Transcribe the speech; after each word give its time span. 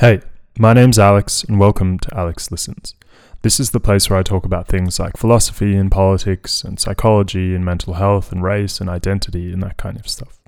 Hey, 0.00 0.20
my 0.56 0.74
name's 0.74 0.96
Aleks, 0.96 1.42
and 1.48 1.58
welcome 1.58 1.98
to 1.98 2.08
Aleks 2.10 2.52
Listens. 2.52 2.94
This 3.42 3.58
is 3.58 3.72
the 3.72 3.80
place 3.80 4.08
where 4.08 4.16
I 4.16 4.22
talk 4.22 4.44
about 4.44 4.68
things 4.68 5.00
like 5.00 5.16
philosophy 5.16 5.74
and 5.74 5.90
politics 5.90 6.62
and 6.62 6.78
psychology 6.78 7.52
and 7.52 7.64
mental 7.64 7.94
health 7.94 8.30
and 8.30 8.40
race 8.40 8.80
and 8.80 8.88
identity 8.88 9.52
and 9.52 9.60
that 9.64 9.76
kind 9.76 9.98
of 9.98 10.06
stuff. 10.08 10.38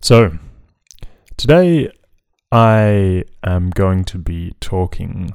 So, 0.00 0.38
today 1.36 1.90
I 2.52 3.24
am 3.42 3.70
going 3.70 4.04
to 4.04 4.18
be 4.18 4.54
talking 4.60 5.34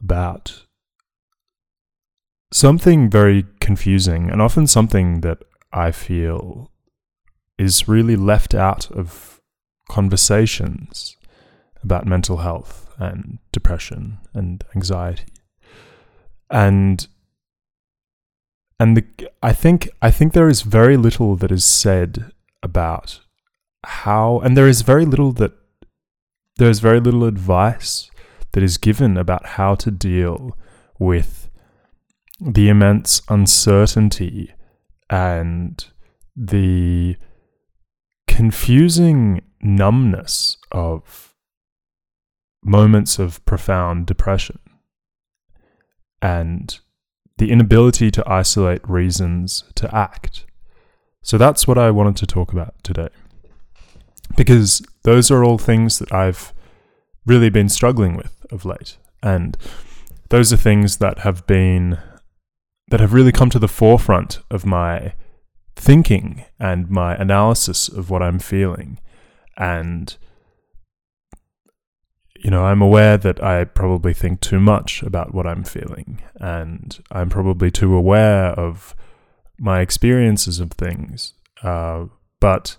about 0.00 0.62
something 2.52 3.10
very 3.10 3.46
confusing 3.58 4.30
and 4.30 4.40
often 4.40 4.68
something 4.68 5.22
that 5.22 5.38
I 5.72 5.90
feel 5.90 6.70
is 7.58 7.88
really 7.88 8.14
left 8.14 8.54
out 8.54 8.92
of 8.92 9.40
conversations 9.88 11.15
about 11.86 12.04
mental 12.04 12.38
health 12.38 12.88
and 12.98 13.38
depression 13.52 14.18
and 14.34 14.64
anxiety. 14.74 15.32
And 16.50 17.06
and 18.78 18.96
the, 18.96 19.04
I 19.42 19.52
think 19.52 19.88
I 20.02 20.10
think 20.10 20.32
there 20.32 20.48
is 20.48 20.62
very 20.62 20.96
little 20.96 21.36
that 21.36 21.52
is 21.52 21.64
said 21.64 22.32
about 22.62 23.20
how 23.84 24.40
and 24.40 24.56
there 24.56 24.68
is 24.68 24.82
very 24.82 25.06
little 25.06 25.32
that 25.32 25.52
there 26.56 26.68
is 26.68 26.80
very 26.80 27.00
little 27.00 27.24
advice 27.24 28.10
that 28.52 28.62
is 28.62 28.78
given 28.78 29.16
about 29.16 29.46
how 29.58 29.76
to 29.76 29.90
deal 29.90 30.56
with 30.98 31.48
the 32.40 32.68
immense 32.68 33.22
uncertainty 33.28 34.52
and 35.08 35.86
the 36.34 37.16
confusing 38.26 39.40
numbness 39.62 40.56
of 40.72 41.35
moments 42.66 43.18
of 43.18 43.44
profound 43.44 44.06
depression 44.06 44.58
and 46.20 46.80
the 47.38 47.50
inability 47.50 48.10
to 48.10 48.28
isolate 48.28 48.88
reasons 48.88 49.64
to 49.74 49.94
act. 49.94 50.44
So 51.22 51.38
that's 51.38 51.68
what 51.68 51.78
I 51.78 51.90
wanted 51.90 52.16
to 52.16 52.26
talk 52.26 52.52
about 52.52 52.74
today. 52.82 53.08
Because 54.36 54.82
those 55.04 55.30
are 55.30 55.44
all 55.44 55.58
things 55.58 55.98
that 55.98 56.12
I've 56.12 56.52
really 57.26 57.50
been 57.50 57.68
struggling 57.68 58.16
with 58.16 58.44
of 58.50 58.64
late. 58.64 58.96
And 59.22 59.56
those 60.30 60.52
are 60.52 60.56
things 60.56 60.96
that 60.96 61.20
have 61.20 61.46
been, 61.46 61.98
that 62.88 63.00
have 63.00 63.12
really 63.12 63.32
come 63.32 63.50
to 63.50 63.58
the 63.58 63.68
forefront 63.68 64.40
of 64.50 64.64
my 64.64 65.14
thinking 65.76 66.44
and 66.58 66.90
my 66.90 67.14
analysis 67.14 67.88
of 67.88 68.10
what 68.10 68.22
I'm 68.22 68.38
feeling. 68.38 68.98
And 69.56 70.16
you 72.46 72.50
know, 72.52 72.64
I'm 72.64 72.80
aware 72.80 73.16
that 73.16 73.42
I 73.42 73.64
probably 73.64 74.14
think 74.14 74.40
too 74.40 74.60
much 74.60 75.02
about 75.02 75.34
what 75.34 75.48
I'm 75.48 75.64
feeling, 75.64 76.22
and 76.36 76.96
I'm 77.10 77.28
probably 77.28 77.72
too 77.72 77.92
aware 77.92 78.50
of 78.50 78.94
my 79.58 79.80
experiences 79.80 80.60
of 80.60 80.70
things. 80.70 81.32
Uh, 81.64 82.04
but 82.38 82.76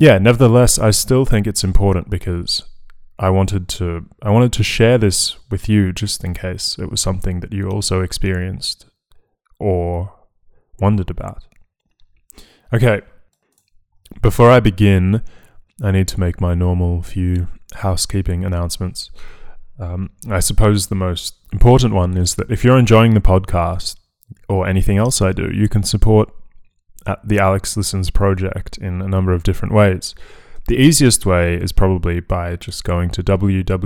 yeah, 0.00 0.18
nevertheless, 0.18 0.76
I 0.76 0.90
still 0.90 1.24
think 1.24 1.46
it's 1.46 1.62
important 1.62 2.10
because 2.10 2.64
I 3.16 3.30
wanted 3.30 3.68
to 3.78 4.06
I 4.20 4.30
wanted 4.30 4.52
to 4.54 4.64
share 4.64 4.98
this 4.98 5.36
with 5.48 5.68
you 5.68 5.92
just 5.92 6.24
in 6.24 6.34
case 6.34 6.80
it 6.80 6.90
was 6.90 7.00
something 7.00 7.38
that 7.40 7.52
you 7.52 7.68
also 7.68 8.00
experienced 8.00 8.86
or 9.60 10.12
wondered 10.80 11.10
about. 11.10 11.44
Okay. 12.72 13.02
Before 14.20 14.50
I 14.50 14.58
begin, 14.58 15.22
I 15.82 15.90
need 15.90 16.08
to 16.08 16.20
make 16.20 16.40
my 16.40 16.54
normal 16.54 17.02
few 17.02 17.48
housekeeping 17.74 18.44
announcements. 18.44 19.10
Um, 19.78 20.10
I 20.30 20.40
suppose 20.40 20.86
the 20.86 20.94
most 20.94 21.34
important 21.52 21.92
one 21.92 22.16
is 22.16 22.36
that 22.36 22.50
if 22.50 22.64
you're 22.64 22.78
enjoying 22.78 23.12
the 23.12 23.20
podcast 23.20 23.96
or 24.48 24.66
anything 24.66 24.96
else 24.96 25.20
I 25.20 25.32
do, 25.32 25.50
you 25.52 25.68
can 25.68 25.82
support 25.82 26.30
at 27.06 27.20
the 27.26 27.36
Aleks 27.36 27.76
Listens 27.76 28.08
project 28.10 28.78
in 28.78 29.02
a 29.02 29.08
number 29.08 29.34
of 29.34 29.42
different 29.42 29.74
ways. 29.74 30.14
The 30.66 30.76
easiest 30.76 31.26
way 31.26 31.54
is 31.54 31.72
probably 31.72 32.20
by 32.20 32.56
just 32.56 32.82
going 32.82 33.10
to 33.10 33.22
www.alex.co 33.22 33.80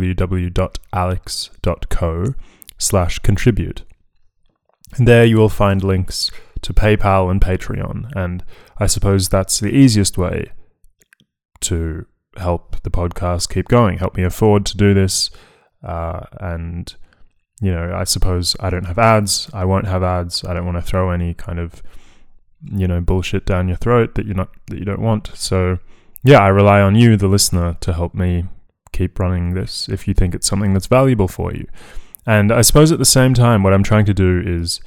slash 2.78 3.18
contribute. 3.18 3.82
And 4.96 5.06
there 5.06 5.24
you 5.24 5.36
will 5.36 5.50
find 5.50 5.84
links 5.84 6.30
to 6.62 6.72
PayPal 6.72 7.30
and 7.30 7.40
Patreon, 7.40 8.10
and 8.16 8.42
I 8.78 8.86
suppose 8.86 9.28
that's 9.28 9.60
the 9.60 9.68
easiest 9.74 10.16
way 10.16 10.52
to 11.62 12.06
help 12.36 12.80
the 12.82 12.90
podcast 12.90 13.52
keep 13.52 13.68
going, 13.68 13.98
help 13.98 14.16
me 14.16 14.22
afford 14.22 14.66
to 14.66 14.76
do 14.76 14.94
this. 14.94 15.30
Uh, 15.82 16.20
and, 16.40 16.94
you 17.60 17.72
know, 17.72 17.92
I 17.94 18.04
suppose 18.04 18.56
I 18.60 18.70
don't 18.70 18.86
have 18.86 18.98
ads. 18.98 19.50
I 19.52 19.64
won't 19.64 19.86
have 19.86 20.02
ads. 20.02 20.44
I 20.44 20.54
don't 20.54 20.66
want 20.66 20.78
to 20.78 20.82
throw 20.82 21.10
any 21.10 21.34
kind 21.34 21.58
of, 21.58 21.82
you 22.62 22.86
know, 22.86 23.00
bullshit 23.00 23.46
down 23.46 23.68
your 23.68 23.76
throat 23.76 24.14
that 24.14 24.26
you're 24.26 24.36
not, 24.36 24.50
that 24.66 24.78
you 24.78 24.84
don't 24.84 25.00
want. 25.00 25.30
So, 25.34 25.78
yeah, 26.22 26.38
I 26.38 26.48
rely 26.48 26.80
on 26.80 26.94
you, 26.94 27.16
the 27.16 27.28
listener, 27.28 27.76
to 27.80 27.92
help 27.92 28.14
me 28.14 28.44
keep 28.92 29.18
running 29.18 29.54
this 29.54 29.88
if 29.88 30.06
you 30.06 30.14
think 30.14 30.34
it's 30.34 30.46
something 30.46 30.72
that's 30.72 30.86
valuable 30.86 31.28
for 31.28 31.54
you. 31.54 31.66
And 32.26 32.52
I 32.52 32.60
suppose 32.60 32.92
at 32.92 32.98
the 32.98 33.04
same 33.04 33.34
time, 33.34 33.62
what 33.62 33.72
I'm 33.72 33.82
trying 33.82 34.04
to 34.04 34.14
do 34.14 34.42
is 34.44 34.80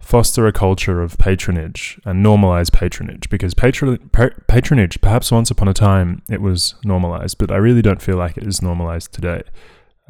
foster 0.00 0.46
a 0.46 0.52
culture 0.52 1.02
of 1.02 1.16
patronage 1.18 2.00
and 2.04 2.24
normalize 2.24 2.72
patronage 2.72 3.28
because 3.30 3.54
patron- 3.54 4.10
pa- 4.12 4.30
patronage, 4.48 5.00
perhaps 5.00 5.30
once 5.30 5.50
upon 5.50 5.68
a 5.68 5.74
time, 5.74 6.22
it 6.28 6.40
was 6.40 6.74
normalized, 6.84 7.38
but 7.38 7.52
I 7.52 7.56
really 7.56 7.82
don't 7.82 8.02
feel 8.02 8.16
like 8.16 8.36
it 8.36 8.46
is 8.46 8.62
normalized 8.62 9.12
today. 9.12 9.42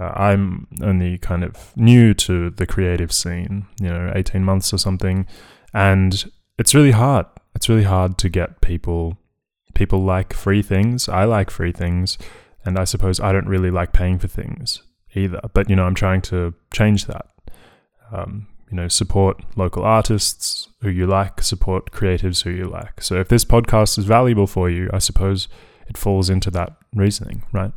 Uh, 0.00 0.12
I'm 0.16 0.66
only 0.80 1.18
kind 1.18 1.44
of 1.44 1.76
new 1.76 2.14
to 2.14 2.50
the 2.50 2.66
creative 2.66 3.12
scene, 3.12 3.66
you 3.80 3.88
know, 3.88 4.10
18 4.14 4.42
months 4.42 4.72
or 4.72 4.78
something, 4.78 5.26
and 5.74 6.24
it's 6.58 6.74
really 6.74 6.92
hard. 6.92 7.26
It's 7.54 7.68
really 7.68 7.84
hard 7.84 8.16
to 8.18 8.28
get 8.28 8.60
people. 8.62 9.18
People 9.74 10.02
like 10.02 10.32
free 10.32 10.62
things. 10.62 11.08
I 11.08 11.24
like 11.24 11.50
free 11.50 11.72
things, 11.72 12.16
and 12.64 12.78
I 12.78 12.84
suppose 12.84 13.20
I 13.20 13.32
don't 13.32 13.46
really 13.48 13.70
like 13.70 13.92
paying 13.92 14.18
for 14.18 14.28
things 14.28 14.82
either. 15.14 15.40
But 15.52 15.68
you 15.68 15.76
know, 15.76 15.84
I'm 15.84 15.94
trying 15.94 16.22
to 16.22 16.54
change 16.72 17.06
that. 17.06 17.26
Um, 18.12 18.46
you 18.70 18.76
know, 18.76 18.88
support 18.88 19.42
local 19.56 19.82
artists 19.84 20.68
who 20.80 20.88
you 20.88 21.06
like, 21.06 21.42
support 21.42 21.90
creatives 21.90 22.42
who 22.42 22.50
you 22.50 22.64
like. 22.64 23.02
So 23.02 23.16
if 23.16 23.28
this 23.28 23.44
podcast 23.44 23.98
is 23.98 24.04
valuable 24.04 24.46
for 24.46 24.70
you, 24.70 24.88
I 24.92 24.98
suppose 24.98 25.48
it 25.88 25.98
falls 25.98 26.30
into 26.30 26.50
that 26.52 26.76
reasoning, 26.94 27.42
right? 27.52 27.72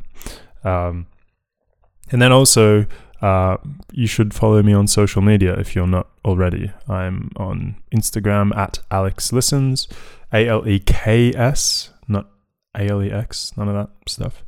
Um, 0.62 1.06
and 2.10 2.22
then 2.22 2.32
also, 2.32 2.86
uh, 3.20 3.56
you 3.92 4.06
should 4.06 4.32
follow 4.32 4.62
me 4.62 4.72
on 4.72 4.86
social 4.86 5.22
media 5.22 5.54
if 5.54 5.74
you're 5.74 5.86
not 5.86 6.08
already. 6.24 6.72
I'm 6.88 7.30
on 7.36 7.76
Instagram 7.94 8.56
at 8.56 8.80
Aleks 8.90 9.32
Listens, 9.32 9.88
A 10.32 10.46
L 10.46 10.66
E 10.68 10.78
K 10.78 11.32
S, 11.34 11.90
not 12.06 12.28
A 12.76 12.88
L 12.88 13.02
E 13.02 13.10
X, 13.10 13.52
none 13.56 13.68
of 13.68 13.74
that 13.74 13.90
stuff. 14.08 14.44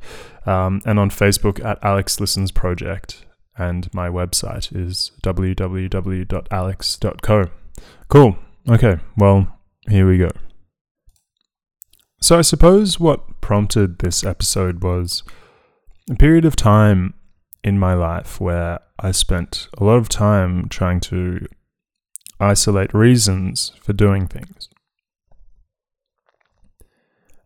Um, 0.47 0.81
and 0.85 0.99
on 0.99 1.11
Facebook 1.11 1.65
at 1.65 1.81
Aleks 1.83 2.21
Listens 2.21 2.53
Project 2.53 3.25
and 3.59 3.93
my 3.95 4.09
website 4.09 4.75
is 4.75 5.13
www.alex.co. 5.23 6.31
Cool. 8.09 8.39
Okay, 8.69 8.99
well, 9.17 9.59
here 9.89 10.09
we 10.09 10.19
go. 10.19 10.31
So, 12.21 12.39
I 12.39 12.43
suppose 12.43 12.99
what 12.99 13.41
prompted 13.41 14.01
this 14.01 14.25
episode 14.25 14.83
was 14.83 15.23
a 16.11 16.17
period 16.17 16.45
of 16.45 16.57
time 16.57 17.15
in 17.63 17.79
my 17.79 17.95
life 17.95 18.41
where 18.41 18.81
I 18.99 19.13
spent 19.13 19.69
a 19.77 19.85
lot 19.85 19.97
of 19.97 20.09
time 20.09 20.69
trying 20.69 21.01
to 21.01 21.47
isolate 22.41 22.93
reasons 22.95 23.73
for 23.83 23.93
doing 23.93 24.27
things. 24.27 24.69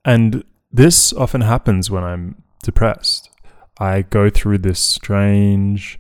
And 0.05 0.45
this 0.71 1.13
often 1.13 1.43
happens 1.43 1.91
when 1.91 2.05
I'm 2.05 2.43
depressed. 2.63 3.29
I 3.79 4.03
go 4.03 4.31
through 4.31 4.59
this 4.59 4.81
strange 4.81 5.99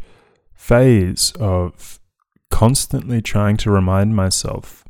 phase 0.61 1.33
of 1.41 1.99
constantly 2.51 3.23
trying 3.23 3.57
to 3.57 3.71
remind 3.71 4.15
myself 4.15 4.85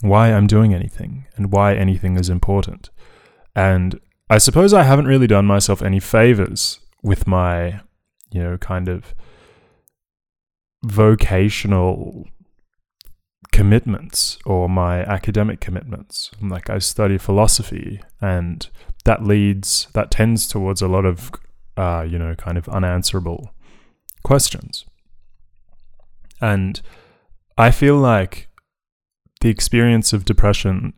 why 0.00 0.32
I'm 0.32 0.46
doing 0.46 0.72
anything 0.72 1.26
and 1.36 1.52
why 1.52 1.74
anything 1.74 2.18
is 2.18 2.30
important. 2.30 2.88
And 3.54 4.00
I 4.30 4.38
suppose 4.38 4.72
I 4.72 4.84
haven't 4.84 5.06
really 5.06 5.26
done 5.26 5.44
myself 5.44 5.82
any 5.82 6.00
favors 6.00 6.80
with 7.02 7.26
my, 7.26 7.80
you 8.32 8.42
know, 8.42 8.56
kind 8.56 8.88
of 8.88 9.14
vocational 10.82 12.26
commitments 13.52 14.38
or 14.46 14.70
my 14.70 15.02
academic 15.02 15.60
commitments. 15.60 16.30
Like 16.40 16.70
I 16.70 16.78
study 16.78 17.18
philosophy 17.18 18.00
and 18.22 18.66
that 19.04 19.22
leads, 19.22 19.88
that 19.92 20.10
tends 20.10 20.48
towards 20.48 20.80
a 20.80 20.88
lot 20.88 21.04
of 21.04 21.30
uh, 21.76 22.06
you 22.08 22.18
know, 22.18 22.34
kind 22.34 22.56
of 22.56 22.68
unanswerable 22.68 23.52
questions. 24.22 24.84
And 26.40 26.80
I 27.56 27.70
feel 27.70 27.96
like 27.96 28.48
the 29.40 29.48
experience 29.48 30.12
of 30.12 30.24
depression 30.24 30.94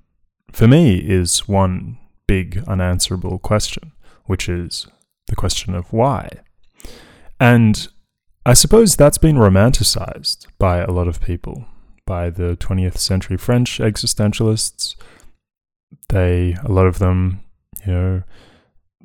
for 0.52 0.68
me 0.68 0.96
is 0.98 1.48
one 1.48 1.98
big 2.26 2.62
unanswerable 2.66 3.38
question, 3.38 3.92
which 4.24 4.48
is 4.48 4.86
the 5.26 5.36
question 5.36 5.74
of 5.74 5.92
why. 5.92 6.28
And 7.40 7.88
I 8.46 8.52
suppose 8.52 8.96
that's 8.96 9.18
been 9.18 9.36
romanticized 9.36 10.46
by 10.58 10.78
a 10.78 10.90
lot 10.90 11.08
of 11.08 11.20
people, 11.20 11.66
by 12.06 12.30
the 12.30 12.56
20th 12.56 12.98
century 12.98 13.36
French 13.36 13.78
existentialists. 13.78 14.96
They, 16.08 16.56
a 16.62 16.70
lot 16.70 16.86
of 16.86 16.98
them, 16.98 17.42
you 17.86 17.92
know, 17.92 18.22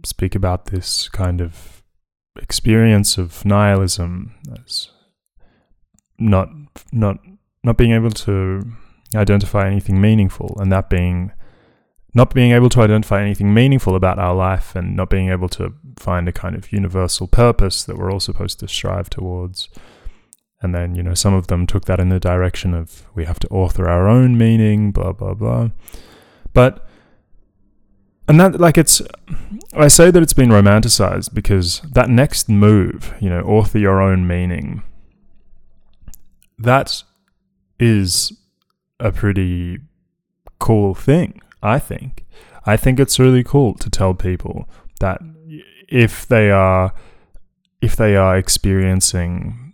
speak 0.05 0.35
about 0.35 0.65
this 0.65 1.09
kind 1.09 1.41
of 1.41 1.78
experience 2.37 3.17
of 3.17 3.43
nihilism 3.45 4.33
as 4.53 4.89
not 6.17 6.49
not 6.91 7.17
not 7.63 7.77
being 7.77 7.91
able 7.91 8.11
to 8.11 8.63
identify 9.15 9.67
anything 9.67 9.99
meaningful 9.99 10.55
and 10.59 10.71
that 10.71 10.89
being 10.89 11.31
not 12.13 12.33
being 12.33 12.51
able 12.51 12.69
to 12.69 12.81
identify 12.81 13.21
anything 13.21 13.53
meaningful 13.53 13.95
about 13.95 14.17
our 14.17 14.33
life 14.33 14.75
and 14.75 14.95
not 14.95 15.09
being 15.09 15.29
able 15.29 15.47
to 15.49 15.73
find 15.97 16.27
a 16.27 16.31
kind 16.31 16.55
of 16.55 16.71
universal 16.71 17.27
purpose 17.27 17.83
that 17.83 17.97
we're 17.97 18.11
all 18.11 18.19
supposed 18.19 18.59
to 18.59 18.67
strive 18.67 19.09
towards. 19.09 19.69
And 20.61 20.73
then, 20.73 20.95
you 20.95 21.03
know, 21.03 21.13
some 21.13 21.33
of 21.33 21.47
them 21.47 21.67
took 21.67 21.85
that 21.85 21.99
in 21.99 22.09
the 22.09 22.19
direction 22.19 22.73
of 22.73 23.05
we 23.15 23.25
have 23.25 23.39
to 23.39 23.47
author 23.49 23.87
our 23.87 24.07
own 24.07 24.37
meaning, 24.37 24.91
blah, 24.91 25.13
blah, 25.13 25.33
blah. 25.33 25.69
But, 26.53 26.85
and 28.29 28.39
that, 28.39 28.59
like, 28.59 28.77
it's, 28.77 29.01
I 29.73 29.87
say 29.87 30.11
that 30.11 30.23
it's 30.23 30.33
been 30.33 30.49
romanticized 30.49 31.33
because 31.33 31.81
that 31.81 32.09
next 32.09 32.47
move, 32.47 33.13
you 33.19 33.29
know, 33.29 33.41
author 33.41 33.79
your 33.79 34.01
own 34.01 34.25
meaning, 34.25 34.83
that 36.57 37.03
is 37.79 38.33
a 38.99 39.11
pretty 39.11 39.79
cool 40.59 40.93
thing 40.93 41.41
I 41.61 41.79
think. 41.79 42.25
I 42.65 42.77
think 42.77 42.99
it's 42.99 43.19
really 43.19 43.43
cool 43.43 43.73
to 43.75 43.89
tell 43.89 44.13
people 44.13 44.69
that 44.99 45.21
if 45.87 46.27
they 46.27 46.51
are 46.51 46.93
if 47.81 47.95
they 47.95 48.15
are 48.15 48.37
experiencing 48.37 49.73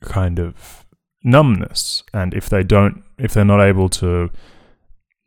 kind 0.00 0.38
of 0.38 0.86
numbness 1.24 2.04
and 2.14 2.32
if 2.32 2.48
they 2.48 2.62
don't 2.62 3.02
if 3.18 3.34
they're 3.34 3.44
not 3.44 3.60
able 3.60 3.88
to 3.88 4.30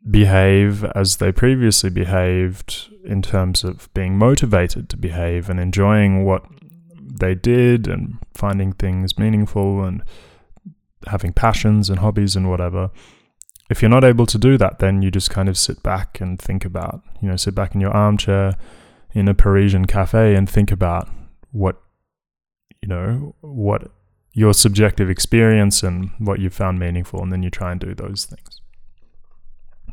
behave 0.08 0.84
as 0.94 1.18
they 1.18 1.30
previously 1.32 1.90
behaved 1.90 2.88
in 3.04 3.20
terms 3.20 3.64
of 3.64 3.92
being 3.92 4.16
motivated 4.16 4.88
to 4.88 4.96
behave 4.96 5.50
and 5.50 5.60
enjoying 5.60 6.24
what 6.24 6.44
they 7.20 7.34
did 7.34 7.86
and 7.86 8.18
finding 8.34 8.72
things 8.72 9.18
meaningful 9.18 9.84
and 9.84 10.02
having 11.06 11.32
passions 11.32 11.90
and 11.90 11.98
hobbies 11.98 12.36
and 12.36 12.48
whatever 12.48 12.90
if 13.70 13.80
you're 13.80 13.88
not 13.88 14.04
able 14.04 14.26
to 14.26 14.36
do 14.36 14.58
that, 14.58 14.80
then 14.80 15.00
you 15.00 15.10
just 15.10 15.30
kind 15.30 15.48
of 15.48 15.56
sit 15.56 15.82
back 15.82 16.20
and 16.20 16.38
think 16.40 16.64
about, 16.64 17.02
you 17.22 17.28
know, 17.28 17.36
sit 17.36 17.54
back 17.54 17.74
in 17.74 17.80
your 17.80 17.92
armchair 17.92 18.56
in 19.14 19.28
a 19.28 19.34
Parisian 19.34 19.86
cafe 19.86 20.34
and 20.34 20.50
think 20.50 20.72
about 20.72 21.08
what, 21.52 21.80
you 22.82 22.88
know, 22.88 23.36
what 23.40 23.92
your 24.32 24.52
subjective 24.52 25.08
experience 25.08 25.84
and 25.84 26.10
what 26.18 26.40
you 26.40 26.50
found 26.50 26.80
meaningful, 26.80 27.22
and 27.22 27.32
then 27.32 27.44
you 27.44 27.50
try 27.50 27.70
and 27.70 27.80
do 27.80 27.94
those 27.94 28.24
things. 28.24 28.60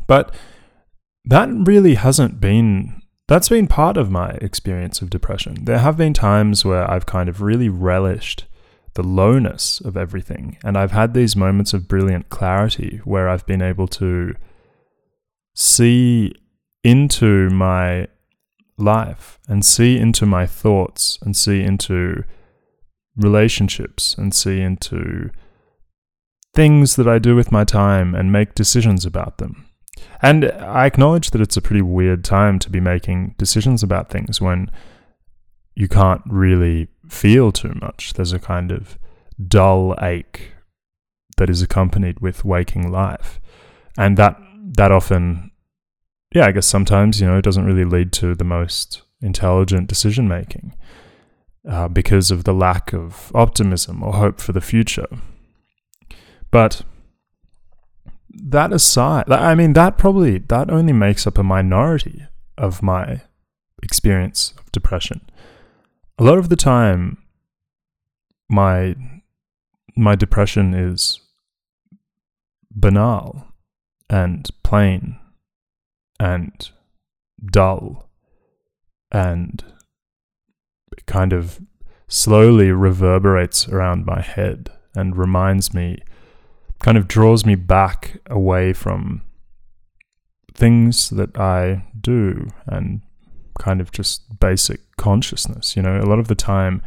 But 0.07 0.33
that 1.25 1.49
really 1.51 1.95
hasn't 1.95 2.39
been 2.39 3.01
that's 3.27 3.49
been 3.49 3.67
part 3.67 3.97
of 3.97 4.09
my 4.09 4.29
experience 4.41 5.01
of 5.01 5.09
depression. 5.09 5.65
There 5.65 5.79
have 5.79 5.97
been 5.97 6.13
times 6.13 6.63
where 6.63 6.89
I've 6.89 7.05
kind 7.05 7.27
of 7.27 7.41
really 7.41 7.67
relished 7.67 8.45
the 8.93 9.03
lowness 9.03 9.81
of 9.81 9.97
everything. 9.97 10.57
And 10.63 10.77
I've 10.77 10.91
had 10.91 11.13
these 11.13 11.35
moments 11.35 11.73
of 11.73 11.87
brilliant 11.87 12.29
clarity 12.29 13.01
where 13.03 13.27
I've 13.27 13.45
been 13.45 13.61
able 13.61 13.87
to 13.89 14.33
see 15.53 16.33
into 16.83 17.49
my 17.49 18.07
life 18.77 19.39
and 19.47 19.65
see 19.65 19.97
into 19.97 20.25
my 20.25 20.45
thoughts 20.45 21.19
and 21.21 21.35
see 21.35 21.61
into 21.63 22.23
relationships 23.15 24.15
and 24.17 24.33
see 24.33 24.61
into 24.61 25.29
things 26.53 26.95
that 26.95 27.07
I 27.07 27.19
do 27.19 27.35
with 27.35 27.51
my 27.51 27.65
time 27.65 28.15
and 28.15 28.31
make 28.31 28.55
decisions 28.55 29.05
about 29.05 29.37
them. 29.37 29.66
And 30.21 30.45
I 30.45 30.85
acknowledge 30.85 31.31
that 31.31 31.41
it's 31.41 31.57
a 31.57 31.61
pretty 31.61 31.81
weird 31.81 32.23
time 32.23 32.59
to 32.59 32.69
be 32.69 32.79
making 32.79 33.35
decisions 33.37 33.83
about 33.83 34.09
things 34.09 34.41
when 34.41 34.71
you 35.75 35.87
can't 35.87 36.21
really 36.25 36.87
feel 37.07 37.51
too 37.51 37.73
much. 37.81 38.13
There's 38.13 38.33
a 38.33 38.39
kind 38.39 38.71
of 38.71 38.97
dull 39.47 39.95
ache 40.01 40.53
that 41.37 41.49
is 41.49 41.61
accompanied 41.61 42.19
with 42.19 42.43
waking 42.43 42.91
life. 42.91 43.39
And 43.97 44.17
that 44.17 44.39
that 44.75 44.91
often 44.91 45.51
yeah, 46.33 46.45
I 46.45 46.51
guess 46.51 46.67
sometimes, 46.67 47.21
you 47.21 47.27
know, 47.27 47.37
it 47.37 47.43
doesn't 47.43 47.65
really 47.65 47.85
lead 47.85 48.11
to 48.13 48.35
the 48.35 48.43
most 48.43 49.01
intelligent 49.21 49.87
decision 49.87 50.27
making 50.27 50.75
uh, 51.67 51.87
because 51.87 52.31
of 52.31 52.43
the 52.43 52.53
lack 52.53 52.93
of 52.93 53.31
optimism 53.33 54.03
or 54.03 54.13
hope 54.13 54.39
for 54.39 54.51
the 54.51 54.61
future. 54.61 55.07
But 56.51 56.83
that 58.37 58.71
aside, 58.71 59.31
I 59.31 59.55
mean, 59.55 59.73
that 59.73 59.97
probably 59.97 60.37
that 60.39 60.69
only 60.69 60.93
makes 60.93 61.25
up 61.27 61.37
a 61.37 61.43
minority 61.43 62.25
of 62.57 62.81
my 62.81 63.21
experience 63.83 64.53
of 64.57 64.71
depression. 64.71 65.21
A 66.17 66.23
lot 66.23 66.37
of 66.37 66.49
the 66.49 66.55
time, 66.55 67.17
my 68.49 68.95
my 69.95 70.15
depression 70.15 70.73
is 70.73 71.19
banal 72.71 73.47
and 74.09 74.47
plain 74.63 75.17
and 76.19 76.69
dull 77.51 78.09
and 79.11 79.63
kind 81.05 81.33
of 81.33 81.59
slowly 82.07 82.71
reverberates 82.71 83.67
around 83.67 84.05
my 84.05 84.21
head 84.21 84.69
and 84.95 85.15
reminds 85.15 85.73
me, 85.73 85.99
kind 86.79 86.97
of 86.97 87.07
draws 87.07 87.45
me 87.45 87.55
back 87.55 88.19
away 88.27 88.73
from 88.73 89.21
things 90.53 91.09
that 91.11 91.37
I 91.37 91.85
do 91.99 92.47
and 92.65 93.01
kind 93.59 93.81
of 93.81 93.91
just 93.91 94.39
basic 94.39 94.81
consciousness. 94.97 95.75
You 95.75 95.83
know, 95.83 95.99
a 95.99 96.05
lot 96.05 96.19
of 96.19 96.27
the 96.27 96.35
time 96.35 96.81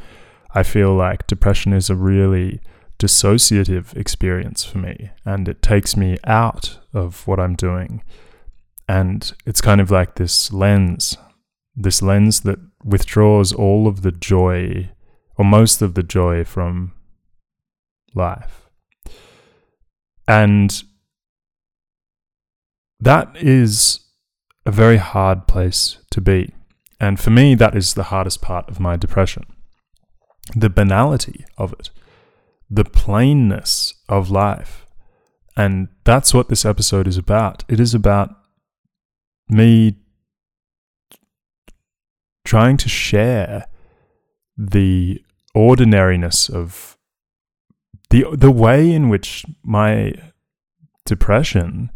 I 0.54 0.62
feel 0.62 0.94
like 0.94 1.26
depression 1.26 1.72
is 1.72 1.90
a 1.90 1.94
really 1.94 2.60
dissociative 2.98 3.96
experience 3.96 4.64
for 4.64 4.78
me 4.78 5.10
and 5.24 5.48
it 5.48 5.62
takes 5.62 5.96
me 5.96 6.18
out 6.24 6.78
of 6.92 7.26
what 7.26 7.40
I'm 7.40 7.54
doing. 7.54 8.02
And 8.88 9.32
it's 9.46 9.60
kind 9.60 9.80
of 9.80 9.90
like 9.90 10.16
this 10.16 10.52
lens, 10.52 11.16
this 11.76 12.02
lens 12.02 12.40
that 12.40 12.58
withdraws 12.84 13.52
all 13.52 13.86
of 13.86 14.02
the 14.02 14.12
joy 14.12 14.90
or 15.36 15.44
most 15.44 15.80
of 15.80 15.94
the 15.94 16.02
joy 16.02 16.44
from 16.44 16.92
life. 18.14 18.69
And 20.30 20.84
that 23.00 23.36
is 23.36 23.98
a 24.64 24.70
very 24.70 24.98
hard 24.98 25.48
place 25.48 25.98
to 26.12 26.20
be. 26.20 26.54
And 27.00 27.18
for 27.18 27.30
me, 27.30 27.56
that 27.56 27.74
is 27.74 27.94
the 27.94 28.04
hardest 28.04 28.40
part 28.40 28.68
of 28.68 28.78
my 28.78 28.96
depression 28.96 29.44
the 30.54 30.70
banality 30.70 31.44
of 31.58 31.72
it, 31.72 31.90
the 32.68 32.84
plainness 32.84 33.94
of 34.08 34.30
life. 34.30 34.86
And 35.56 35.88
that's 36.04 36.32
what 36.32 36.48
this 36.48 36.64
episode 36.64 37.08
is 37.08 37.16
about. 37.16 37.64
It 37.68 37.80
is 37.80 37.92
about 37.92 38.30
me 39.48 39.96
trying 42.44 42.76
to 42.78 42.88
share 42.88 43.66
the 44.56 45.22
ordinariness 45.54 46.48
of 46.48 46.96
the 48.10 48.24
the 48.32 48.50
way 48.50 48.92
in 48.92 49.08
which 49.08 49.44
my 49.62 50.12
depression 51.04 51.90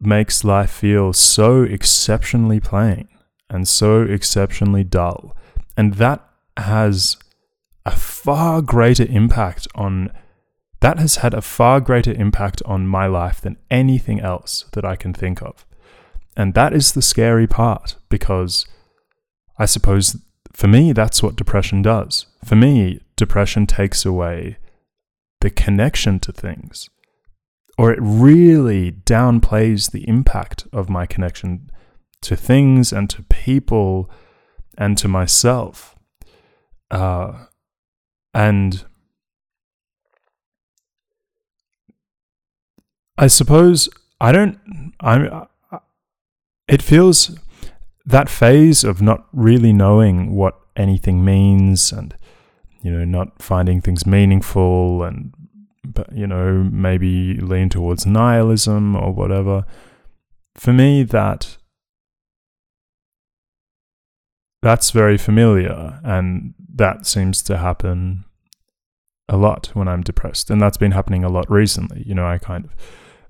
makes 0.00 0.44
life 0.44 0.70
feel 0.70 1.12
so 1.12 1.62
exceptionally 1.62 2.60
plain 2.60 3.08
and 3.50 3.68
so 3.68 4.02
exceptionally 4.02 4.84
dull 4.84 5.36
and 5.76 5.94
that 5.94 6.26
has 6.56 7.16
a 7.84 7.90
far 7.90 8.62
greater 8.62 9.06
impact 9.08 9.66
on 9.74 10.10
that 10.80 10.98
has 10.98 11.16
had 11.16 11.34
a 11.34 11.42
far 11.42 11.80
greater 11.80 12.12
impact 12.12 12.62
on 12.64 12.86
my 12.86 13.06
life 13.06 13.40
than 13.40 13.58
anything 13.70 14.20
else 14.20 14.64
that 14.72 14.84
I 14.84 14.96
can 14.96 15.12
think 15.12 15.42
of. 15.42 15.66
And 16.36 16.54
that 16.54 16.72
is 16.72 16.92
the 16.92 17.02
scary 17.02 17.46
part 17.46 17.96
because 18.08 18.66
I 19.58 19.66
suppose 19.66 20.16
for 20.52 20.68
me, 20.68 20.92
that's 20.92 21.22
what 21.22 21.36
depression 21.36 21.82
does. 21.82 22.26
For 22.44 22.56
me, 22.56 23.00
depression 23.16 23.66
takes 23.66 24.04
away 24.04 24.56
the 25.40 25.50
connection 25.50 26.18
to 26.20 26.32
things, 26.32 26.88
or 27.78 27.92
it 27.92 27.98
really 28.00 28.92
downplays 28.92 29.90
the 29.90 30.06
impact 30.08 30.66
of 30.72 30.88
my 30.88 31.06
connection 31.06 31.70
to 32.22 32.36
things 32.36 32.92
and 32.92 33.08
to 33.10 33.22
people 33.24 34.10
and 34.76 34.98
to 34.98 35.08
myself. 35.08 35.96
Uh, 36.90 37.46
and 38.34 38.84
I 43.16 43.26
suppose 43.26 43.88
I 44.20 44.32
don't, 44.32 44.58
I'm, 45.00 45.46
it 46.68 46.82
feels 46.82 47.38
that 48.04 48.28
phase 48.28 48.84
of 48.84 49.02
not 49.02 49.26
really 49.32 49.72
knowing 49.72 50.34
what 50.34 50.58
anything 50.76 51.24
means 51.24 51.92
and 51.92 52.14
you 52.82 52.90
know 52.90 53.04
not 53.04 53.42
finding 53.42 53.80
things 53.80 54.06
meaningful 54.06 55.02
and 55.02 55.32
you 56.12 56.26
know 56.26 56.68
maybe 56.70 57.34
lean 57.34 57.68
towards 57.68 58.06
nihilism 58.06 58.96
or 58.96 59.12
whatever. 59.12 59.64
For 60.54 60.72
me 60.72 61.02
that 61.04 61.56
that's 64.62 64.90
very 64.90 65.16
familiar 65.16 66.00
and 66.04 66.54
that 66.74 67.06
seems 67.06 67.42
to 67.44 67.56
happen 67.58 68.24
a 69.28 69.36
lot 69.36 69.70
when 69.74 69.88
I'm 69.88 70.02
depressed. 70.02 70.50
And 70.50 70.60
that's 70.60 70.76
been 70.76 70.92
happening 70.92 71.24
a 71.24 71.30
lot 71.30 71.50
recently. 71.50 72.02
You 72.06 72.14
know 72.14 72.26
I 72.26 72.38
kind 72.38 72.64
of 72.64 72.74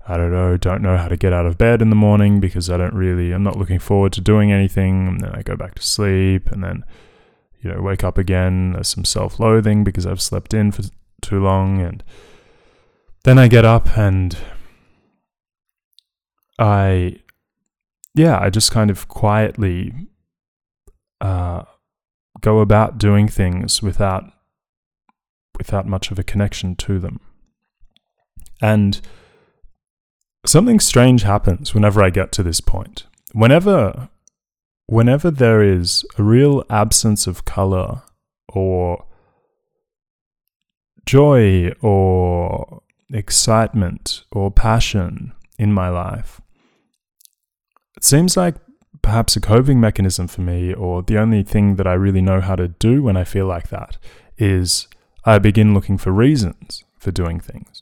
I 0.07 0.17
don't 0.17 0.31
know, 0.31 0.57
don't 0.57 0.81
know 0.81 0.97
how 0.97 1.07
to 1.07 1.15
get 1.15 1.31
out 1.31 1.45
of 1.45 1.57
bed 1.57 1.81
in 1.81 1.89
the 1.89 1.95
morning 1.95 2.39
because 2.39 2.69
I 2.69 2.77
don't 2.77 2.93
really, 2.93 3.31
I'm 3.31 3.43
not 3.43 3.57
looking 3.57 3.79
forward 3.79 4.13
to 4.13 4.21
doing 4.21 4.51
anything. 4.51 5.07
And 5.07 5.21
then 5.21 5.31
I 5.33 5.43
go 5.43 5.55
back 5.55 5.75
to 5.75 5.83
sleep 5.83 6.51
and 6.51 6.63
then, 6.63 6.83
you 7.61 7.71
know, 7.71 7.81
wake 7.81 8.03
up 8.03 8.17
again. 8.17 8.73
There's 8.73 8.89
some 8.89 9.05
self 9.05 9.39
loathing 9.39 9.83
because 9.83 10.05
I've 10.05 10.21
slept 10.21 10.53
in 10.53 10.71
for 10.71 10.83
too 11.21 11.41
long. 11.41 11.81
And 11.81 12.03
then 13.23 13.37
I 13.37 13.47
get 13.47 13.65
up 13.65 13.97
and 13.97 14.37
I, 16.59 17.17
yeah, 18.15 18.39
I 18.39 18.49
just 18.49 18.71
kind 18.71 18.89
of 18.89 19.07
quietly 19.07 19.93
uh, 21.19 21.63
go 22.41 22.59
about 22.59 22.97
doing 22.97 23.27
things 23.27 23.81
without 23.81 24.25
without 25.57 25.85
much 25.85 26.09
of 26.09 26.17
a 26.17 26.23
connection 26.23 26.75
to 26.75 26.97
them. 26.97 27.19
And 28.61 28.99
something 30.45 30.79
strange 30.79 31.23
happens 31.23 31.73
whenever 31.73 32.01
I 32.01 32.09
get 32.09 32.31
to 32.33 32.43
this 32.43 32.61
point. 32.61 33.05
Whenever 33.33 34.09
whenever 34.91 35.31
there 35.31 35.63
is 35.63 36.03
a 36.17 36.23
real 36.23 36.65
absence 36.69 37.25
of 37.25 37.45
color 37.45 38.01
or 38.49 39.05
joy 41.05 41.71
or 41.81 42.81
excitement 43.13 44.25
or 44.33 44.51
passion 44.51 45.31
in 45.57 45.71
my 45.71 45.87
life, 45.87 46.41
it 47.95 48.03
seems 48.03 48.35
like 48.35 48.55
perhaps 49.01 49.37
a 49.37 49.39
coping 49.39 49.79
mechanism 49.79 50.27
for 50.27 50.41
me, 50.41 50.73
or 50.73 51.01
the 51.01 51.17
only 51.17 51.41
thing 51.41 51.77
that 51.77 51.87
I 51.87 51.93
really 51.93 52.21
know 52.21 52.41
how 52.41 52.57
to 52.57 52.67
do 52.67 53.01
when 53.01 53.15
I 53.15 53.23
feel 53.23 53.45
like 53.45 53.69
that, 53.69 53.97
is 54.37 54.89
I 55.23 55.39
begin 55.39 55.73
looking 55.73 55.97
for 55.97 56.11
reasons 56.11 56.83
for 56.99 57.11
doing 57.11 57.39
things. 57.39 57.81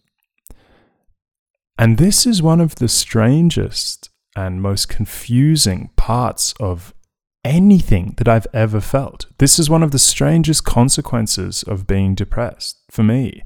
And 1.75 1.97
this 1.97 2.27
is 2.27 2.43
one 2.43 2.61
of 2.61 2.75
the 2.75 2.87
strangest 2.87 4.11
and 4.35 4.61
most 4.61 4.89
confusing 4.89 5.89
parts 5.95 6.53
of 6.59 6.93
anything 7.43 8.13
that 8.17 8.27
I've 8.27 8.47
ever 8.53 8.81
felt. 8.81 9.25
This 9.37 9.59
is 9.59 9.69
one 9.69 9.83
of 9.83 9.91
the 9.91 9.99
strangest 9.99 10.63
consequences 10.65 11.63
of 11.63 11.87
being 11.87 12.15
depressed 12.15 12.79
for 12.91 13.03
me 13.03 13.41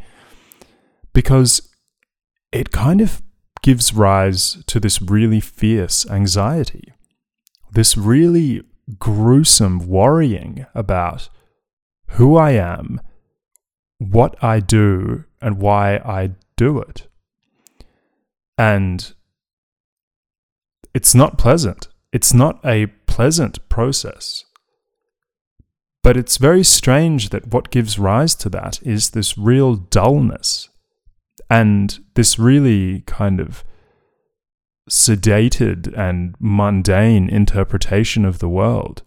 because 1.14 1.70
it 2.52 2.72
kind 2.72 3.02
of 3.02 3.22
gives 3.62 3.94
rise 3.94 4.64
to 4.68 4.80
this 4.80 5.02
really 5.02 5.40
fierce 5.40 6.10
anxiety, 6.10 6.94
this 7.72 7.96
really 7.96 8.64
gruesome 9.00 9.88
worrying 9.88 10.66
about 10.76 11.30
who 12.10 12.36
I 12.36 12.52
am, 12.52 13.00
what 13.98 14.42
I 14.44 14.60
do, 14.60 15.24
and 15.42 15.60
why 15.60 15.98
I 15.98 16.32
do 16.58 16.80
it. 16.80 17.08
And 18.58 19.14
it's 20.94 21.16
not 21.16 21.38
pleasant. 21.38 21.88
It's 22.12 22.34
not 22.34 22.60
a 22.64 22.88
pleasant 23.14 23.60
process. 23.70 24.44
But 26.02 26.18
it's 26.18 26.38
very 26.38 26.64
strange 26.64 27.30
that 27.30 27.54
what 27.54 27.70
gives 27.70 28.00
rise 28.00 28.34
to 28.36 28.50
that 28.50 28.82
is 28.82 29.12
this 29.12 29.38
real 29.38 29.76
dullness 29.76 30.70
and 31.48 32.00
this 32.16 32.40
really 32.40 33.02
kind 33.02 33.40
of 33.40 33.64
sedated 34.90 35.96
and 35.96 36.34
mundane 36.40 37.30
interpretation 37.30 38.26
of 38.26 38.40
the 38.40 38.50
world. 38.50 39.04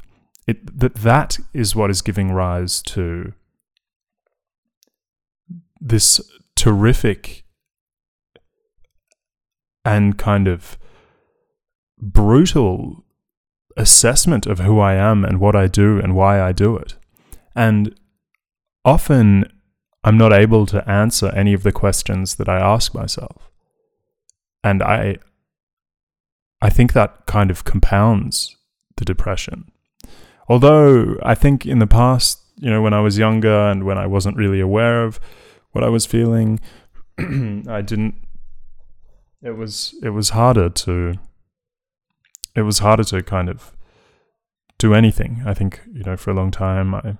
It, 0.46 0.78
that 0.78 0.94
that 0.94 1.38
is 1.52 1.74
what 1.74 1.90
is 1.90 2.00
giving 2.00 2.30
rise 2.30 2.82
to 2.82 3.32
this 5.80 6.20
terrific 6.54 7.44
and 9.84 10.16
kind 10.16 10.46
of 10.46 10.78
brutal 12.00 13.02
assessment 13.76 14.46
of 14.46 14.60
who 14.60 14.78
I 14.78 14.94
am 14.94 15.24
and 15.24 15.40
what 15.40 15.54
I 15.54 15.66
do 15.66 15.98
and 15.98 16.14
why 16.14 16.40
I 16.40 16.52
do 16.52 16.76
it. 16.76 16.96
And 17.54 17.94
often 18.84 19.50
I'm 20.04 20.16
not 20.16 20.32
able 20.32 20.66
to 20.66 20.88
answer 20.88 21.28
any 21.34 21.52
of 21.52 21.62
the 21.62 21.72
questions 21.72 22.36
that 22.36 22.48
I 22.48 22.58
ask 22.58 22.94
myself. 22.94 23.50
And 24.62 24.82
I 24.82 25.18
I 26.62 26.70
think 26.70 26.94
that 26.94 27.26
kind 27.26 27.50
of 27.50 27.64
compounds 27.64 28.56
the 28.96 29.04
depression. 29.04 29.70
Although 30.48 31.16
I 31.22 31.34
think 31.34 31.66
in 31.66 31.80
the 31.80 31.86
past, 31.86 32.40
you 32.56 32.70
know, 32.70 32.80
when 32.80 32.94
I 32.94 33.00
was 33.00 33.18
younger 33.18 33.68
and 33.68 33.84
when 33.84 33.98
I 33.98 34.06
wasn't 34.06 34.36
really 34.36 34.60
aware 34.60 35.04
of 35.04 35.20
what 35.72 35.84
I 35.84 35.88
was 35.88 36.06
feeling, 36.06 36.60
I 37.18 37.82
didn't 37.82 38.14
it 39.42 39.56
was 39.56 39.94
it 40.02 40.10
was 40.10 40.30
harder 40.30 40.68
to 40.68 41.14
it 42.56 42.62
was 42.62 42.78
harder 42.80 43.04
to 43.04 43.22
kind 43.22 43.48
of 43.48 43.72
do 44.78 44.94
anything. 44.94 45.42
I 45.46 45.54
think 45.54 45.80
you 45.92 46.02
know 46.02 46.16
for 46.16 46.30
a 46.30 46.34
long 46.34 46.50
time 46.50 46.94
I 46.94 47.16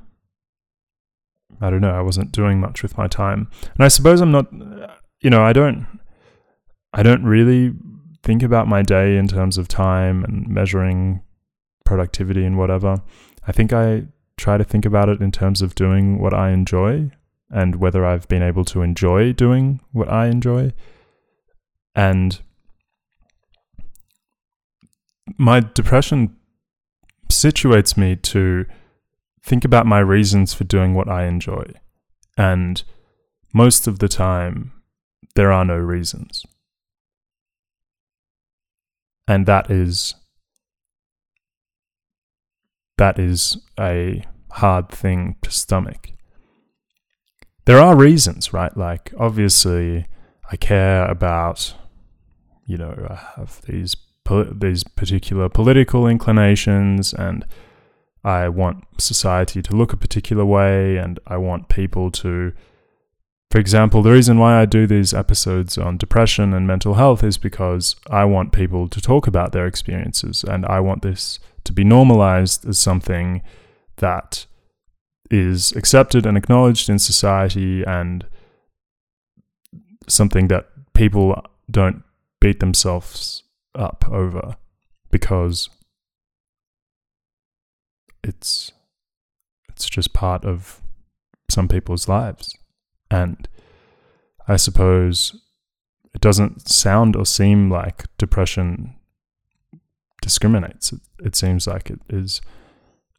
I 1.60 1.70
don't 1.70 1.80
know 1.80 1.94
I 1.94 2.02
wasn't 2.02 2.32
doing 2.32 2.60
much 2.60 2.82
with 2.82 2.98
my 2.98 3.06
time, 3.06 3.48
and 3.74 3.84
I 3.84 3.88
suppose 3.88 4.20
I'm 4.20 4.32
not 4.32 4.52
you 5.20 5.30
know 5.30 5.42
I 5.42 5.52
don't 5.52 5.86
I 6.92 7.02
don't 7.02 7.24
really 7.24 7.74
think 8.22 8.42
about 8.42 8.66
my 8.66 8.82
day 8.82 9.16
in 9.16 9.28
terms 9.28 9.58
of 9.58 9.68
time 9.68 10.24
and 10.24 10.48
measuring 10.48 11.22
productivity 11.84 12.44
and 12.44 12.58
whatever. 12.58 13.02
I 13.46 13.52
think 13.52 13.72
I 13.72 14.06
try 14.36 14.56
to 14.58 14.64
think 14.64 14.84
about 14.84 15.08
it 15.08 15.20
in 15.20 15.30
terms 15.30 15.62
of 15.62 15.74
doing 15.74 16.18
what 16.18 16.34
I 16.34 16.50
enjoy 16.50 17.10
and 17.50 17.76
whether 17.76 18.04
I've 18.04 18.26
been 18.28 18.42
able 18.42 18.64
to 18.66 18.82
enjoy 18.82 19.32
doing 19.32 19.80
what 19.92 20.08
I 20.08 20.26
enjoy. 20.26 20.72
And 21.94 22.40
my 25.36 25.60
depression 25.60 26.36
situates 27.28 27.96
me 27.96 28.16
to 28.16 28.64
think 29.42 29.64
about 29.64 29.86
my 29.86 29.98
reasons 29.98 30.54
for 30.54 30.64
doing 30.64 30.94
what 30.94 31.08
I 31.08 31.26
enjoy. 31.26 31.64
And 32.36 32.82
most 33.52 33.86
of 33.86 33.98
the 33.98 34.08
time, 34.08 34.72
there 35.34 35.52
are 35.52 35.64
no 35.64 35.76
reasons. 35.76 36.44
And 39.28 39.46
that 39.46 39.70
is 39.70 40.14
that 42.98 43.18
is 43.18 43.58
a 43.78 44.24
hard 44.52 44.88
thing 44.88 45.36
to 45.42 45.50
stomach. 45.50 46.12
There 47.66 47.78
are 47.78 47.96
reasons, 47.96 48.52
right? 48.52 48.74
Like 48.76 49.12
obviously 49.18 50.06
I 50.50 50.56
care 50.56 51.04
about 51.06 51.74
you 52.66 52.76
know, 52.76 53.06
I 53.08 53.40
have 53.40 53.62
these 53.62 53.96
these 54.52 54.84
particular 54.84 55.48
political 55.48 56.06
inclinations, 56.06 57.12
and 57.12 57.44
I 58.24 58.48
want 58.48 58.84
society 58.98 59.62
to 59.62 59.76
look 59.76 59.92
a 59.92 59.96
particular 59.96 60.44
way, 60.44 60.96
and 60.96 61.18
I 61.26 61.36
want 61.36 61.68
people 61.68 62.10
to. 62.12 62.52
For 63.50 63.60
example, 63.60 64.02
the 64.02 64.10
reason 64.10 64.38
why 64.38 64.60
I 64.60 64.66
do 64.66 64.86
these 64.86 65.14
episodes 65.14 65.78
on 65.78 65.96
depression 65.96 66.52
and 66.52 66.66
mental 66.66 66.94
health 66.94 67.22
is 67.22 67.38
because 67.38 67.94
I 68.10 68.24
want 68.24 68.52
people 68.52 68.88
to 68.88 69.00
talk 69.00 69.26
about 69.26 69.52
their 69.52 69.66
experiences, 69.66 70.44
and 70.44 70.66
I 70.66 70.80
want 70.80 71.02
this 71.02 71.38
to 71.64 71.72
be 71.72 71.84
normalized 71.84 72.66
as 72.66 72.78
something 72.78 73.42
that 73.96 74.46
is 75.30 75.72
accepted 75.72 76.26
and 76.26 76.36
acknowledged 76.36 76.88
in 76.88 76.98
society 76.98 77.82
and 77.84 78.26
something 80.08 80.48
that 80.48 80.68
people 80.94 81.40
don't 81.70 82.02
beat 82.40 82.60
themselves 82.60 83.42
up 83.76 84.04
over 84.10 84.56
because 85.10 85.68
it's 88.24 88.72
it's 89.68 89.88
just 89.88 90.12
part 90.12 90.44
of 90.44 90.80
some 91.50 91.68
people's 91.68 92.08
lives. 92.08 92.56
And 93.10 93.48
i 94.48 94.56
suppose 94.56 95.40
it 96.14 96.20
doesn't 96.20 96.68
sound 96.68 97.14
or 97.16 97.26
seem 97.26 97.70
like 97.70 98.04
depression 98.16 98.94
discriminates. 100.22 100.92
It, 100.92 101.00
it 101.24 101.36
seems 101.36 101.66
like 101.66 101.90
it 101.90 102.00
is 102.08 102.40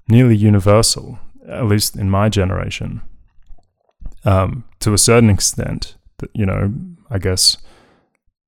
nearly 0.10 0.36
universal 0.36 1.20
at 1.48 1.66
least 1.66 1.96
in 1.96 2.10
my 2.10 2.30
generation 2.30 3.02
um, 4.26 4.66
to 4.80 4.94
a 4.94 4.98
certain 4.98 5.30
extent 5.30 5.96
that 6.18 6.30
you 6.34 6.46
know 6.46 6.74
i 7.10 7.18
guess 7.18 7.58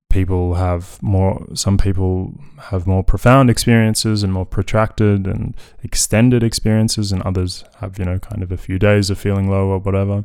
people 0.10 0.56
have 0.56 1.02
more 1.02 1.46
some 1.54 1.78
people 1.78 2.34
have 2.58 2.88
more 2.88 3.04
profound 3.04 3.50
experiences 3.50 4.24
and 4.24 4.34
more 4.34 4.46
protracted 4.46 5.28
and 5.28 5.56
extended 5.84 6.44
experiences 6.44 7.12
and 7.12 7.22
others 7.24 7.64
have 7.78 8.00
you 8.00 8.06
know 8.06 8.18
kind 8.18 8.42
of 8.42 8.52
a 8.52 8.58
few 8.58 8.80
days 8.80 9.10
of 9.10 9.20
feeling 9.20 9.50
low 9.50 9.68
or 9.68 9.80
whatever. 9.80 10.24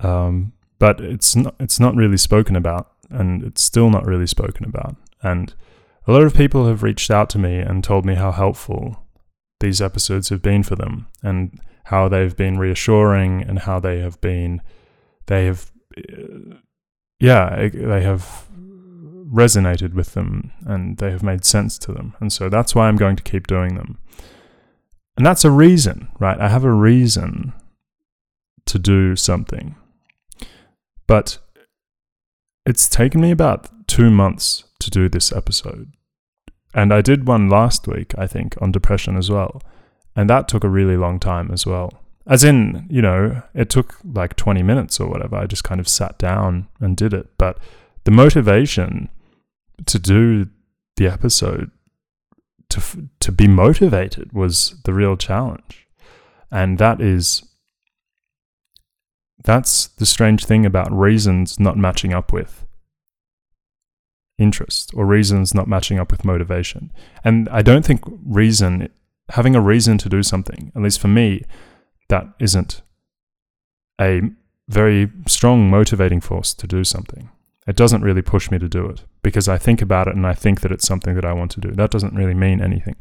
Um, 0.00 0.52
but 0.78 1.00
it's 1.00 1.34
not 1.34 1.54
it's 1.58 1.80
not 1.80 1.96
really 1.96 2.18
spoken 2.18 2.56
about 2.56 2.92
and 3.10 3.42
it's 3.42 3.62
still 3.62 3.90
not 3.90 4.06
really 4.06 4.26
spoken 4.26 4.66
about. 4.66 4.96
And 5.22 5.54
a 6.06 6.12
lot 6.12 6.22
of 6.22 6.34
people 6.34 6.66
have 6.68 6.82
reached 6.82 7.10
out 7.10 7.30
to 7.30 7.38
me 7.38 7.58
and 7.58 7.82
told 7.82 8.04
me 8.04 8.14
how 8.14 8.32
helpful 8.32 9.04
these 9.60 9.82
episodes 9.82 10.28
have 10.28 10.42
been 10.42 10.62
for 10.62 10.76
them 10.76 11.06
and 11.22 11.58
how 11.84 12.08
they've 12.08 12.36
been 12.36 12.58
reassuring 12.58 13.42
and 13.42 13.60
how 13.60 13.80
they 13.80 14.00
have 14.00 14.20
been 14.20 14.60
they 15.26 15.46
have 15.46 15.72
yeah 17.20 17.68
they 17.68 18.02
have 18.02 18.48
resonated 19.30 19.94
with 19.94 20.14
them 20.14 20.52
and 20.66 20.98
they 20.98 21.10
have 21.10 21.22
made 21.22 21.44
sense 21.44 21.78
to 21.78 21.92
them. 21.92 22.14
And 22.20 22.32
so 22.32 22.48
that's 22.48 22.74
why 22.74 22.88
I'm 22.88 22.96
going 22.96 23.16
to 23.16 23.22
keep 23.22 23.46
doing 23.46 23.74
them. 23.74 23.98
And 25.16 25.26
that's 25.26 25.44
a 25.44 25.50
reason, 25.50 26.08
right? 26.18 26.40
I 26.40 26.48
have 26.48 26.64
a 26.64 26.72
reason 26.72 27.52
to 28.66 28.78
do 28.78 29.16
something. 29.16 29.76
But 31.06 31.38
it's 32.64 32.88
taken 32.88 33.20
me 33.20 33.30
about 33.30 33.88
two 33.88 34.10
months 34.10 34.64
to 34.80 34.90
do 34.90 35.08
this 35.08 35.32
episode. 35.32 35.92
And 36.74 36.92
I 36.92 37.00
did 37.00 37.26
one 37.26 37.48
last 37.48 37.88
week, 37.88 38.14
I 38.18 38.26
think, 38.26 38.54
on 38.60 38.72
depression 38.72 39.16
as 39.16 39.30
well. 39.30 39.62
And 40.14 40.28
that 40.28 40.48
took 40.48 40.64
a 40.64 40.68
really 40.68 40.96
long 40.96 41.18
time 41.18 41.50
as 41.50 41.66
well. 41.66 42.02
As 42.28 42.44
in, 42.44 42.86
you 42.90 43.00
know, 43.00 43.42
it 43.54 43.70
took 43.70 43.96
like 44.04 44.36
20 44.36 44.62
minutes 44.62 45.00
or 45.00 45.08
whatever. 45.08 45.36
I 45.36 45.46
just 45.46 45.64
kind 45.64 45.80
of 45.80 45.88
sat 45.88 46.18
down 46.18 46.68
and 46.78 46.96
did 46.96 47.14
it. 47.14 47.26
But 47.38 47.58
the 48.04 48.10
motivation 48.10 49.08
to 49.86 49.98
do 49.98 50.46
the 50.96 51.06
episode 51.06 51.70
to 52.70 53.08
to 53.20 53.32
be 53.32 53.48
motivated 53.48 54.32
was 54.32 54.74
the 54.84 54.92
real 54.92 55.16
challenge 55.16 55.86
and 56.50 56.78
that 56.78 57.00
is 57.00 57.44
that's 59.44 59.86
the 59.86 60.06
strange 60.06 60.44
thing 60.44 60.66
about 60.66 60.92
reasons 60.92 61.58
not 61.58 61.76
matching 61.76 62.12
up 62.12 62.32
with 62.32 62.66
interest 64.38 64.92
or 64.94 65.06
reasons 65.06 65.54
not 65.54 65.66
matching 65.66 65.98
up 65.98 66.10
with 66.10 66.24
motivation 66.24 66.92
and 67.24 67.48
i 67.48 67.62
don't 67.62 67.84
think 67.84 68.02
reason 68.26 68.88
having 69.30 69.54
a 69.54 69.60
reason 69.60 69.96
to 69.98 70.08
do 70.08 70.22
something 70.22 70.70
at 70.74 70.82
least 70.82 71.00
for 71.00 71.08
me 71.08 71.42
that 72.08 72.26
isn't 72.38 72.82
a 74.00 74.22
very 74.68 75.10
strong 75.26 75.70
motivating 75.70 76.20
force 76.20 76.54
to 76.54 76.66
do 76.66 76.84
something 76.84 77.30
it 77.68 77.76
doesn't 77.76 78.00
really 78.00 78.22
push 78.22 78.50
me 78.50 78.58
to 78.58 78.68
do 78.68 78.86
it 78.86 79.04
because 79.22 79.46
I 79.46 79.58
think 79.58 79.82
about 79.82 80.08
it 80.08 80.16
and 80.16 80.26
I 80.26 80.32
think 80.32 80.62
that 80.62 80.72
it's 80.72 80.86
something 80.86 81.14
that 81.14 81.24
I 81.26 81.34
want 81.34 81.50
to 81.52 81.60
do. 81.60 81.70
That 81.70 81.90
doesn't 81.90 82.14
really 82.14 82.32
mean 82.32 82.62
anything. 82.62 82.96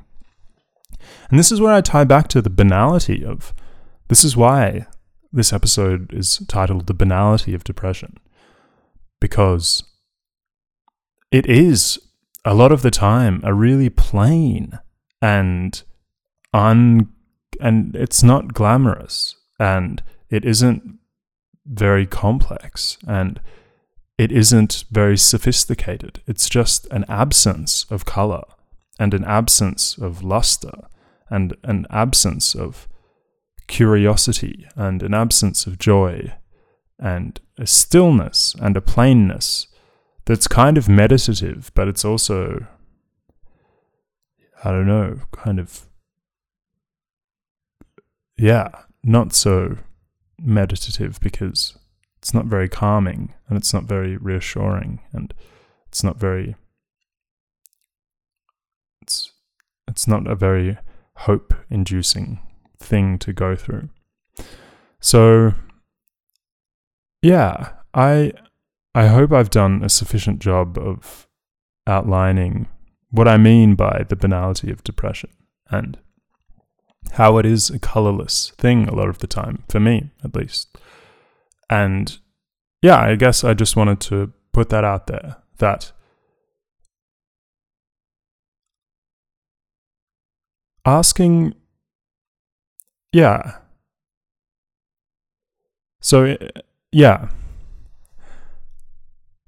And 1.29 1.39
this 1.39 1.53
is 1.53 1.61
where 1.61 1.73
I 1.73 1.79
tie 1.79 2.03
back 2.03 2.27
to 2.29 2.41
the 2.41 2.49
banality 2.49 3.23
of 3.23 3.53
this 4.09 4.25
is 4.25 4.35
why 4.35 4.87
this 5.31 5.53
episode 5.53 6.13
is 6.13 6.43
titled 6.49 6.87
The 6.87 6.93
Banality 6.93 7.53
of 7.53 7.63
Depression. 7.63 8.17
Because 9.21 9.85
it 11.31 11.45
is 11.45 11.97
a 12.43 12.53
lot 12.53 12.73
of 12.73 12.81
the 12.81 12.91
time 12.91 13.39
a 13.45 13.53
really 13.53 13.89
plain 13.89 14.79
and 15.21 15.81
un 16.53 17.07
and 17.59 17.95
it's 17.95 18.23
not 18.23 18.53
glamorous 18.53 19.35
and 19.59 20.03
it 20.29 20.45
isn't 20.45 20.99
very 21.65 22.05
complex 22.05 22.97
and 23.07 23.39
it 24.17 24.31
isn't 24.31 24.85
very 24.91 25.17
sophisticated. 25.17 26.21
It's 26.25 26.49
just 26.49 26.87
an 26.87 27.05
absence 27.07 27.85
of 27.89 28.05
color 28.05 28.43
and 28.99 29.13
an 29.13 29.23
absence 29.23 29.97
of 29.97 30.23
luster 30.23 30.87
and 31.29 31.55
an 31.63 31.85
absence 31.89 32.55
of 32.55 32.87
curiosity 33.67 34.65
and 34.75 35.03
an 35.03 35.13
absence 35.13 35.67
of 35.67 35.77
joy 35.77 36.33
and 36.99 37.39
a 37.57 37.67
stillness 37.67 38.55
and 38.59 38.75
a 38.75 38.81
plainness 38.81 39.67
that's 40.25 40.47
kind 40.47 40.77
of 40.77 40.89
meditative, 40.89 41.71
but 41.73 41.87
it's 41.87 42.03
also, 42.03 42.65
I 44.63 44.71
don't 44.71 44.87
know, 44.87 45.19
kind 45.31 45.59
of, 45.59 45.86
yeah, 48.37 48.69
not 49.03 49.33
so 49.33 49.77
meditative 50.39 51.19
because 51.21 51.77
it's 52.17 52.33
not 52.33 52.45
very 52.45 52.69
calming 52.69 53.33
and 53.47 53.57
it's 53.57 53.73
not 53.73 53.83
very 53.83 54.17
reassuring 54.17 54.99
and 55.11 55.33
it's 55.87 56.03
not 56.03 56.17
very 56.17 56.55
it's 59.01 59.31
it's 59.87 60.07
not 60.07 60.27
a 60.27 60.35
very 60.35 60.77
hope 61.15 61.53
inducing 61.69 62.39
thing 62.79 63.17
to 63.17 63.33
go 63.33 63.55
through. 63.55 63.89
So 64.99 65.53
yeah 67.21 67.69
i 67.93 68.31
i 68.93 69.07
hope 69.07 69.31
i've 69.31 69.49
done 69.49 69.83
a 69.83 69.89
sufficient 69.89 70.39
job 70.39 70.77
of 70.77 71.27
outlining 71.85 72.67
what 73.11 73.27
i 73.27 73.37
mean 73.37 73.75
by 73.75 74.05
the 74.09 74.15
banality 74.15 74.71
of 74.71 74.83
depression 74.83 75.29
and 75.69 75.97
how 77.13 77.37
it 77.37 77.45
is 77.45 77.69
a 77.69 77.79
colorless 77.79 78.51
thing 78.57 78.87
a 78.87 78.93
lot 78.95 79.09
of 79.09 79.19
the 79.19 79.27
time 79.27 79.63
for 79.69 79.79
me 79.79 80.11
at 80.23 80.35
least 80.35 80.77
and 81.69 82.19
yeah, 82.81 82.99
I 82.99 83.15
guess 83.15 83.43
I 83.43 83.53
just 83.53 83.75
wanted 83.75 83.99
to 84.01 84.33
put 84.51 84.69
that 84.69 84.83
out 84.83 85.07
there 85.07 85.37
that 85.57 85.91
asking, 90.85 91.55
yeah. 93.11 93.57
So, 95.99 96.25
uh, 96.25 96.37
yeah. 96.91 97.29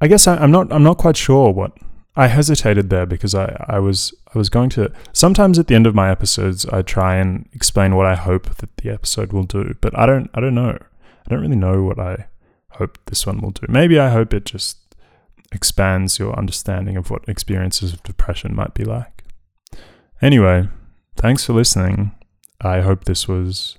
I 0.02 0.08
guess 0.08 0.28
I, 0.28 0.42
am 0.42 0.52
not. 0.52 0.72
I'm 0.72 0.84
not 0.84 0.98
quite 0.98 1.18
sure 1.18 1.52
what 1.52 1.78
I 2.16 2.28
hesitated 2.28 2.90
there 2.90 3.06
because 3.06 3.36
I, 3.36 3.66
I 3.68 3.80
was 3.80 4.14
I 4.34 4.38
was 4.38 4.50
going 4.50 4.70
to 4.72 4.92
sometimes 5.12 5.58
at 5.58 5.68
the 5.68 5.76
end 5.76 5.88
of 5.88 5.96
my 5.96 6.12
episodes 6.12 6.66
I 6.68 6.82
try 6.82 7.16
and 7.16 7.50
explain 7.54 7.96
what 7.96 8.06
I 8.06 8.16
hope 8.16 8.56
that 8.58 8.78
the 8.78 8.92
episode 8.92 9.34
will 9.34 9.44
do, 9.44 9.76
but 9.82 9.98
I 9.98 10.06
don't 10.06 10.30
I 10.34 10.40
don't 10.40 10.56
know. 10.56 10.78
I 10.82 11.30
don't 11.30 11.42
really 11.42 11.56
know 11.56 11.84
what 11.84 12.00
I 12.00 12.28
hope 12.72 12.98
this 13.06 13.26
one 13.26 13.42
will 13.42 13.52
do. 13.52 13.66
Maybe 13.68 14.00
I 14.00 14.10
hope 14.10 14.34
it 14.34 14.46
just 14.46 14.78
expands 15.52 16.20
your 16.20 16.38
understanding 16.38 16.96
of 16.96 17.10
what 17.10 17.28
experiences 17.28 17.94
of 17.94 18.04
depression 18.04 18.56
might 18.56 18.74
be 18.74 18.84
like. 18.84 19.24
Anyway, 20.22 20.68
thanks 21.16 21.46
for 21.46 21.54
listening. 21.54 22.12
I 22.62 22.82
hope 22.82 23.06
this 23.06 23.28
was 23.28 23.78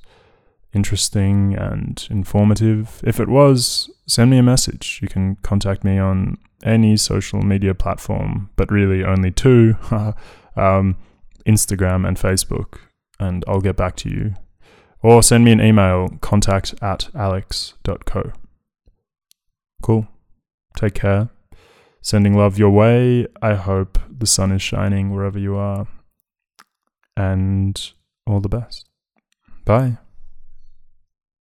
interesting 0.73 1.55
and 1.55 2.07
informative. 2.11 3.01
If 3.05 3.21
it 3.21 3.29
was, 3.29 3.91
send 4.07 4.31
me 4.31 4.39
a 4.39 4.43
message. 4.43 5.01
You 5.03 5.09
can 5.09 5.37
contact 5.37 5.85
me 5.85 5.99
on 5.99 6.39
any 6.63 6.97
social 6.97 7.43
media 7.43 7.75
platform, 7.75 8.51
but 8.57 8.71
really 8.71 9.05
only 9.05 9.31
two 9.31 9.77
um, 10.57 10.97
Instagram 11.47 12.07
and 12.07 12.17
Facebook, 12.17 12.79
and 13.19 13.45
I'll 13.49 13.61
get 13.61 13.77
back 13.77 13.97
to 13.97 14.09
you. 14.09 14.35
Or 15.03 15.23
send 15.23 15.45
me 15.45 15.53
an 15.53 15.61
email 15.61 16.11
contact 16.21 16.75
at 16.83 17.09
alex.co. 17.15 18.33
Cool. 19.83 20.07
Take 20.77 20.95
care. 20.95 21.31
Sending 22.03 22.37
love 22.37 22.59
your 22.59 22.71
way. 22.71 23.27
I 23.41 23.55
hope 23.55 23.99
the 24.11 24.27
sun 24.27 24.53
is 24.53 24.63
shining 24.63 25.11
wherever 25.11 25.39
you 25.39 25.57
are. 25.57 25.87
And 27.17 27.93
all 28.27 28.41
the 28.41 28.49
best. 28.49 28.87
Bye. 29.65 29.99